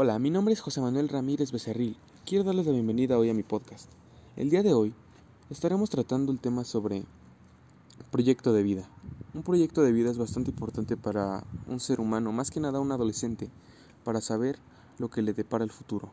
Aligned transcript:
Hola, 0.00 0.16
mi 0.20 0.30
nombre 0.30 0.54
es 0.54 0.60
José 0.60 0.80
Manuel 0.80 1.08
Ramírez 1.08 1.50
Becerril. 1.50 1.96
Quiero 2.24 2.44
darles 2.44 2.66
la 2.66 2.72
bienvenida 2.72 3.18
hoy 3.18 3.30
a 3.30 3.34
mi 3.34 3.42
podcast. 3.42 3.90
El 4.36 4.48
día 4.48 4.62
de 4.62 4.72
hoy 4.72 4.94
estaremos 5.50 5.90
tratando 5.90 6.30
el 6.30 6.38
tema 6.38 6.62
sobre 6.62 7.02
proyecto 8.12 8.52
de 8.52 8.62
vida. 8.62 8.88
Un 9.34 9.42
proyecto 9.42 9.82
de 9.82 9.90
vida 9.90 10.08
es 10.12 10.16
bastante 10.16 10.52
importante 10.52 10.96
para 10.96 11.42
un 11.66 11.80
ser 11.80 11.98
humano, 11.98 12.30
más 12.30 12.52
que 12.52 12.60
nada 12.60 12.78
un 12.78 12.92
adolescente, 12.92 13.50
para 14.04 14.20
saber 14.20 14.60
lo 14.98 15.10
que 15.10 15.20
le 15.20 15.32
depara 15.32 15.64
el 15.64 15.72
futuro. 15.72 16.12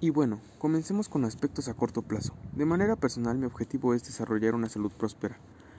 Y 0.00 0.10
bueno, 0.10 0.38
comencemos 0.60 1.08
con 1.08 1.24
aspectos 1.24 1.66
a 1.66 1.74
corto 1.74 2.02
plazo. 2.02 2.32
De 2.52 2.64
manera 2.64 2.94
personal, 2.94 3.38
mi 3.38 3.46
objetivo 3.46 3.92
es 3.92 4.04
desarrollar 4.04 4.54
una 4.54 4.68
salud 4.68 4.92
próspera. 4.92 5.36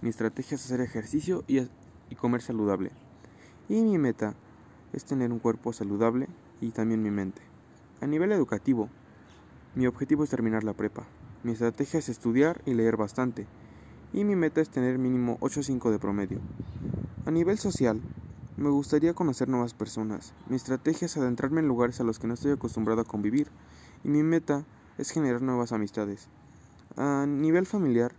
Mi 0.00 0.08
estrategia 0.08 0.56
es 0.56 0.64
hacer 0.64 0.80
ejercicio 0.80 1.44
y, 1.46 1.60
y 2.10 2.14
comer 2.14 2.42
saludable. 2.42 2.90
Y 3.68 3.82
mi 3.82 3.98
meta 3.98 4.34
es 4.92 5.04
tener 5.04 5.32
un 5.32 5.38
cuerpo 5.38 5.72
saludable 5.72 6.28
y 6.60 6.70
también 6.70 7.02
mi 7.02 7.10
mente. 7.10 7.42
A 8.00 8.06
nivel 8.06 8.32
educativo, 8.32 8.88
mi 9.74 9.86
objetivo 9.86 10.24
es 10.24 10.30
terminar 10.30 10.64
la 10.64 10.72
prepa. 10.72 11.04
Mi 11.42 11.52
estrategia 11.52 11.98
es 11.98 12.08
estudiar 12.08 12.60
y 12.64 12.74
leer 12.74 12.96
bastante. 12.96 13.46
Y 14.12 14.24
mi 14.24 14.36
meta 14.36 14.60
es 14.60 14.70
tener 14.70 14.98
mínimo 14.98 15.38
8.5 15.40 15.90
de 15.90 15.98
promedio. 15.98 16.40
A 17.26 17.30
nivel 17.30 17.58
social, 17.58 18.00
me 18.56 18.70
gustaría 18.70 19.14
conocer 19.14 19.48
nuevas 19.48 19.74
personas. 19.74 20.32
Mi 20.48 20.56
estrategia 20.56 21.06
es 21.06 21.16
adentrarme 21.16 21.60
en 21.60 21.68
lugares 21.68 22.00
a 22.00 22.04
los 22.04 22.18
que 22.18 22.26
no 22.26 22.34
estoy 22.34 22.52
acostumbrado 22.52 23.02
a 23.02 23.04
convivir. 23.04 23.48
Y 24.02 24.08
mi 24.08 24.22
meta 24.22 24.64
es 24.96 25.10
generar 25.10 25.42
nuevas 25.42 25.72
amistades. 25.72 26.28
A 26.96 27.26
nivel 27.26 27.66
familiar, 27.66 28.12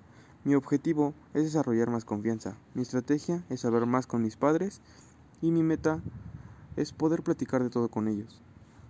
mi 0.43 0.55
objetivo 0.55 1.13
es 1.33 1.43
desarrollar 1.43 1.89
más 1.89 2.05
confianza. 2.05 2.57
Mi 2.73 2.81
estrategia 2.81 3.43
es 3.49 3.65
hablar 3.65 3.85
más 3.85 4.07
con 4.07 4.21
mis 4.21 4.37
padres 4.37 4.81
y 5.41 5.51
mi 5.51 5.63
meta 5.63 6.01
es 6.75 6.91
poder 6.93 7.23
platicar 7.23 7.63
de 7.63 7.69
todo 7.69 7.89
con 7.89 8.07
ellos. 8.07 8.41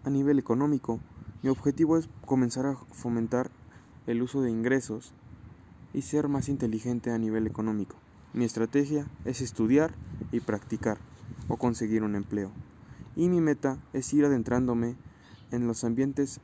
A 0.03 0.09
nivel 0.09 0.39
económico, 0.39 0.99
mi 1.41 1.49
objetivo 1.49 1.97
es 1.97 2.09
comenzar 2.25 2.65
a 2.65 2.75
fomentar 2.91 3.51
el 4.05 4.21
uso 4.21 4.41
de 4.41 4.51
ingresos 4.51 5.13
y 5.93 6.03
ser 6.03 6.27
más 6.27 6.49
inteligente 6.49 7.11
a 7.11 7.17
nivel 7.17 7.47
económico. 7.47 7.95
Mi 8.33 8.45
estrategia 8.45 9.09
es 9.25 9.41
estudiar 9.41 9.97
y 10.31 10.41
practicar 10.41 10.99
o 11.47 11.57
conseguir 11.57 12.03
un 12.03 12.15
empleo. 12.15 12.51
Y 13.15 13.29
mi 13.29 13.41
meta 13.41 13.79
es 13.93 14.13
ir 14.13 14.25
adentrándome 14.25 14.95
en 15.51 15.65
los 15.65 15.83
ambientes 15.83 16.39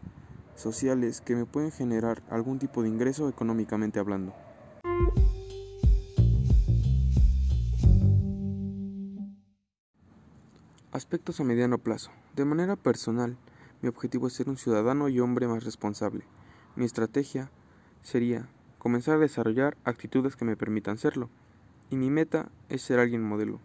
sociales 0.56 1.22
que 1.22 1.36
me 1.36 1.45
pueden 1.45 1.72
generar 1.72 2.23
algún 2.30 2.58
tipo 2.58 2.82
de 2.82 2.90
ingreso 2.90 3.30
económicamente 3.30 4.00
hablando. 4.00 4.34
Aspectos 10.94 11.39
a 11.39 11.44
mediano 11.44 11.80
plazo. 11.80 12.11
De 12.36 12.45
manera 12.45 12.75
personal, 12.75 13.36
mi 13.81 13.89
objetivo 13.89 14.27
es 14.27 14.33
ser 14.33 14.47
un 14.47 14.58
ciudadano 14.58 15.09
y 15.09 15.19
hombre 15.19 15.47
más 15.47 15.64
responsable. 15.64 16.23
Mi 16.75 16.86
estrategia 16.86 17.49
sería 18.03 18.47
comenzar 18.77 19.16
a 19.16 19.19
desarrollar 19.19 19.75
actitudes 19.86 20.36
que 20.36 20.45
me 20.45 20.55
permitan 20.55 20.99
serlo. 20.99 21.30
Y 21.89 21.95
mi 21.95 22.11
meta 22.11 22.52
es 22.69 22.83
ser 22.83 22.99
alguien 22.99 23.23
modelo. 23.23 23.59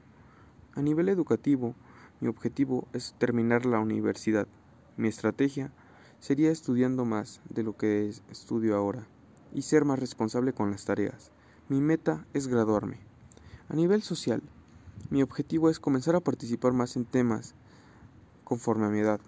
A 0.74 0.80
nivel 0.80 1.10
educativo, 1.10 1.74
mi 2.20 2.28
objetivo 2.28 2.88
es 2.94 3.14
terminar 3.18 3.66
la 3.66 3.78
universidad. 3.78 4.48
Mi 4.96 5.08
estrategia 5.08 5.70
sería 6.20 6.50
estudiando 6.50 7.04
más 7.04 7.42
de 7.50 7.62
lo 7.62 7.76
que 7.76 8.08
estudio 8.30 8.74
ahora 8.74 9.06
y 9.52 9.62
ser 9.62 9.84
más 9.84 9.98
responsable 9.98 10.52
con 10.52 10.70
las 10.70 10.84
tareas. 10.84 11.30
Mi 11.68 11.80
meta 11.80 12.26
es 12.34 12.48
graduarme. 12.48 12.98
A 13.68 13.74
nivel 13.74 14.02
social, 14.02 14.42
mi 15.10 15.22
objetivo 15.22 15.70
es 15.70 15.80
comenzar 15.80 16.16
a 16.16 16.20
participar 16.20 16.72
más 16.72 16.96
en 16.96 17.04
temas 17.04 17.54
conforme 18.44 18.86
a 18.86 18.90
mi 18.90 19.00
edad. 19.00 19.20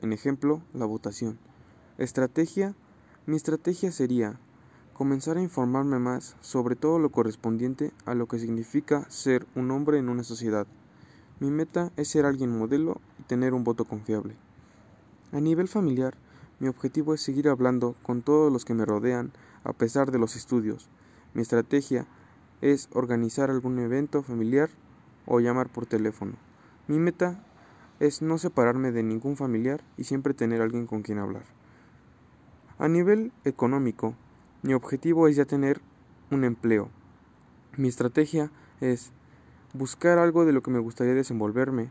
En 0.00 0.12
ejemplo, 0.12 0.62
la 0.74 0.86
votación. 0.86 1.38
Estrategia. 1.98 2.74
Mi 3.26 3.36
estrategia 3.36 3.92
sería 3.92 4.38
comenzar 4.94 5.36
a 5.36 5.42
informarme 5.42 5.98
más 5.98 6.36
sobre 6.40 6.76
todo 6.76 6.98
lo 6.98 7.10
correspondiente 7.10 7.92
a 8.04 8.14
lo 8.14 8.26
que 8.26 8.38
significa 8.38 9.08
ser 9.10 9.46
un 9.54 9.70
hombre 9.70 9.98
en 9.98 10.08
una 10.08 10.24
sociedad. 10.24 10.66
Mi 11.40 11.50
meta 11.50 11.92
es 11.96 12.08
ser 12.08 12.26
alguien 12.26 12.58
modelo 12.58 13.00
y 13.18 13.22
tener 13.22 13.54
un 13.54 13.64
voto 13.64 13.84
confiable. 13.84 14.34
A 15.32 15.40
nivel 15.40 15.68
familiar, 15.68 16.16
mi 16.60 16.68
objetivo 16.68 17.14
es 17.14 17.20
seguir 17.20 17.48
hablando 17.48 17.94
con 18.02 18.22
todos 18.22 18.52
los 18.52 18.64
que 18.64 18.74
me 18.74 18.84
rodean 18.84 19.32
a 19.64 19.72
pesar 19.72 20.10
de 20.10 20.18
los 20.18 20.34
estudios. 20.34 20.88
Mi 21.34 21.42
estrategia 21.42 22.06
es 22.60 22.88
organizar 22.92 23.50
algún 23.50 23.78
evento 23.78 24.22
familiar 24.22 24.70
o 25.26 25.40
llamar 25.40 25.68
por 25.68 25.86
teléfono. 25.86 26.32
Mi 26.88 26.98
meta 26.98 27.44
es 28.00 28.22
no 28.22 28.38
separarme 28.38 28.92
de 28.92 29.02
ningún 29.02 29.36
familiar 29.36 29.82
y 29.96 30.04
siempre 30.04 30.34
tener 30.34 30.60
alguien 30.60 30.86
con 30.86 31.02
quien 31.02 31.18
hablar. 31.18 31.44
A 32.78 32.88
nivel 32.88 33.32
económico, 33.44 34.14
mi 34.62 34.74
objetivo 34.74 35.28
es 35.28 35.36
ya 35.36 35.44
tener 35.44 35.80
un 36.30 36.44
empleo. 36.44 36.90
Mi 37.76 37.88
estrategia 37.88 38.50
es 38.80 39.12
buscar 39.74 40.18
algo 40.18 40.44
de 40.44 40.52
lo 40.52 40.62
que 40.62 40.70
me 40.70 40.78
gustaría 40.78 41.14
desenvolverme 41.14 41.90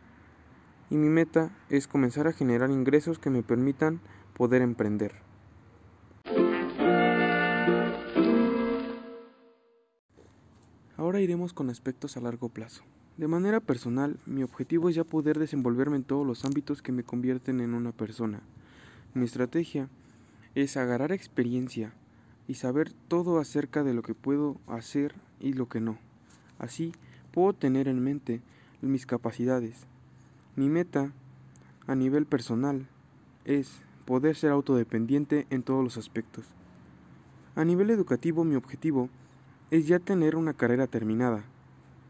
y 0.90 0.98
mi 0.98 1.10
meta 1.10 1.52
es 1.70 1.88
comenzar 1.88 2.28
a 2.28 2.34
generar 2.34 2.72
ingresos 2.72 3.20
que 3.20 3.30
me 3.30 3.44
permitan 3.44 4.00
poder 4.38 4.62
emprender. 4.62 5.16
Ahora 10.96 11.22
iremos 11.22 11.54
con 11.54 11.72
aspectos 11.72 12.18
a 12.18 12.22
largo 12.22 12.50
plazo. 12.50 12.84
De 13.18 13.28
manera 13.28 13.60
personal, 13.60 14.20
mi 14.28 14.44
objetivo 14.44 14.90
es 14.90 14.96
ya 14.96 15.04
poder 15.04 15.40
desenvolverme 15.40 15.96
en 15.96 16.04
todos 16.04 16.26
los 16.26 16.46
ámbitos 16.46 16.84
que 16.84 16.92
me 16.92 17.04
convierten 17.04 17.62
en 17.62 17.74
una 17.74 17.92
persona. 17.92 18.42
Mi 19.16 19.26
estrategia 19.26 19.90
es 20.54 20.78
agarrar 20.78 21.12
experiencia 21.12 21.94
y 22.48 22.54
saber 22.56 22.94
todo 23.08 23.40
acerca 23.40 23.84
de 23.84 23.96
lo 23.96 24.04
que 24.04 24.14
puedo 24.14 24.58
hacer 24.68 25.16
y 25.40 25.54
lo 25.54 25.68
que 25.68 25.80
no. 25.80 25.98
Así 26.60 26.92
puedo 27.32 27.54
tener 27.54 27.88
en 27.88 28.04
mente 28.04 28.42
mis 28.82 29.08
capacidades. 29.08 29.88
Mi 30.56 30.70
meta 30.70 31.12
a 31.88 31.96
nivel 31.96 32.28
personal 32.28 32.88
es 33.46 33.82
poder 34.08 34.38
ser 34.38 34.52
autodependiente 34.52 35.48
en 35.50 35.64
todos 35.64 35.84
los 35.84 35.98
aspectos. 35.98 36.46
A 37.56 37.66
nivel 37.66 37.90
educativo 37.90 38.46
mi 38.46 38.56
objetivo 38.56 39.10
es 39.70 39.86
ya 39.86 40.00
tener 40.00 40.38
una 40.38 40.54
carrera 40.54 40.88
terminada. 40.88 41.44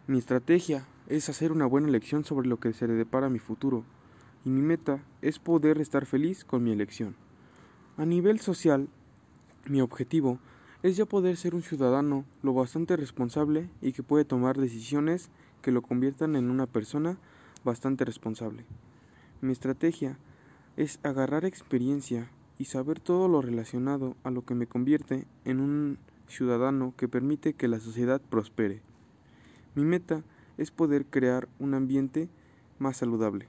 Mi 0.06 0.19
estrategia 0.19 0.85
es 1.08 1.28
hacer 1.28 1.52
una 1.52 1.66
buena 1.66 1.88
elección 1.88 2.24
sobre 2.24 2.47
lo 2.47 2.59
que 2.59 2.72
se 2.74 2.88
le 2.88 2.94
depara 2.94 3.25
a 3.25 3.30
mi 3.31 3.40
futuro, 3.40 3.84
y 4.46 4.52
mi 4.52 4.62
meta 4.62 5.00
es 5.24 5.40
poder 5.40 5.81
estar 5.81 6.06
feliz 6.06 6.46
con 6.46 6.63
mi 6.63 6.72
elección. 6.72 7.16
A 7.97 8.06
nivel 8.06 8.40
social, 8.40 8.90
mi 9.66 9.81
objetivo 9.81 10.38
es 10.84 10.97
ya 10.97 11.06
poder 11.08 11.35
ser 11.35 11.56
un 11.56 11.64
ciudadano 11.64 12.25
lo 12.44 12.53
bastante 12.53 12.96
responsable 12.96 13.72
y 13.81 13.94
que 13.94 14.03
puede 14.03 14.24
tomar 14.24 14.56
decisiones 14.59 15.31
que 15.64 15.72
lo 15.72 15.81
conviertan 15.81 16.35
en 16.35 16.52
una 16.52 16.68
persona 16.68 17.18
bastante 17.64 18.06
responsable. 18.06 18.66
Mi 19.41 19.52
estrategia 19.52 20.19
es 20.78 21.00
agarrar 21.04 21.44
experiencia 21.44 22.30
y 22.60 22.66
saber 22.66 23.00
todo 23.00 23.28
lo 23.28 23.42
relacionado 23.42 24.16
a 24.24 24.32
lo 24.32 24.46
que 24.46 24.56
me 24.56 24.68
convierte 24.68 25.26
en 25.44 25.60
un 25.60 25.98
ciudadano 26.28 26.94
que 26.96 27.08
permite 27.08 27.54
que 27.54 27.68
la 27.68 27.80
sociedad 27.80 28.22
prospere. 28.22 28.82
Mi 29.76 29.84
meta 29.84 30.24
es 30.58 30.72
poder 30.72 31.06
crear 31.06 31.48
un 31.60 31.74
ambiente 31.74 32.30
más 32.80 32.98
saludable. 32.98 33.48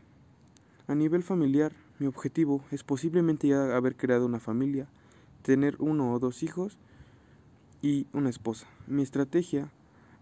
A 0.86 0.94
nivel 0.94 1.22
familiar, 1.22 1.72
mi 1.98 2.06
objetivo 2.06 2.64
es 2.70 2.82
posiblemente 2.82 3.48
ya 3.48 3.76
haber 3.76 3.96
creado 3.96 4.24
una 4.24 4.40
familia, 4.40 4.88
tener 5.42 5.76
uno 5.78 6.12
o 6.12 6.18
dos 6.18 6.42
hijos 6.42 6.78
y 7.82 8.06
una 8.12 8.30
esposa. 8.30 8.66
Mi 8.86 9.02
estrategia 9.02 9.70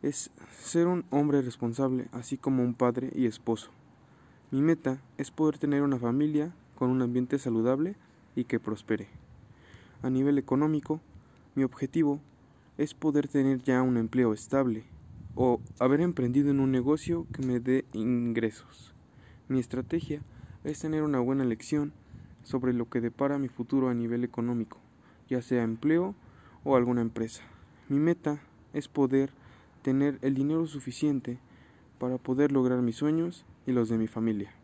es 0.02 0.30
ser 0.60 0.88
un 0.88 1.04
hombre 1.10 1.42
responsable, 1.42 2.08
así 2.12 2.36
como 2.36 2.64
un 2.64 2.74
padre 2.74 3.10
y 3.14 3.26
esposo. 3.26 3.70
Mi 4.50 4.60
meta 4.60 5.00
es 5.18 5.30
poder 5.30 5.58
tener 5.58 5.82
una 5.82 5.98
familia 5.98 6.52
con 6.76 6.90
un 6.90 7.02
ambiente 7.02 7.40
saludable 7.40 7.96
y 8.36 8.44
que 8.44 8.60
prospere. 8.60 9.08
A 10.02 10.10
nivel 10.10 10.38
económico, 10.38 11.00
mi 11.56 11.64
objetivo 11.64 12.20
es 12.78 12.94
poder 12.94 13.26
tener 13.26 13.62
ya 13.62 13.82
un 13.82 13.96
empleo 13.96 14.32
estable 14.32 14.84
o 15.34 15.60
haber 15.80 16.00
emprendido 16.00 16.50
en 16.50 16.60
un 16.60 16.70
negocio 16.70 17.26
que 17.32 17.44
me 17.44 17.58
dé 17.58 17.84
ingresos. 17.92 18.94
Mi 19.48 19.58
estrategia 19.58 20.20
es 20.64 20.80
tener 20.80 21.02
una 21.02 21.20
buena 21.20 21.44
lección 21.44 21.92
sobre 22.42 22.72
lo 22.72 22.88
que 22.88 23.00
depara 23.00 23.38
mi 23.38 23.48
futuro 23.48 23.88
a 23.88 23.94
nivel 23.94 24.24
económico, 24.24 24.78
ya 25.28 25.42
sea 25.42 25.62
empleo 25.62 26.14
o 26.64 26.76
alguna 26.76 27.00
empresa. 27.00 27.42
Mi 27.88 27.98
meta 27.98 28.40
es 28.72 28.88
poder 28.88 29.30
tener 29.82 30.18
el 30.22 30.34
dinero 30.34 30.66
suficiente 30.66 31.38
para 31.98 32.18
poder 32.18 32.52
lograr 32.52 32.82
mis 32.82 32.96
sueños 32.96 33.44
y 33.66 33.72
los 33.72 33.88
de 33.88 33.98
mi 33.98 34.08
familia. 34.08 34.55